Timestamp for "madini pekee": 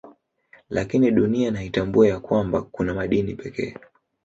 2.93-3.77